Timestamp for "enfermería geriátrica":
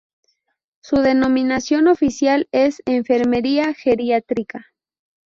2.87-4.65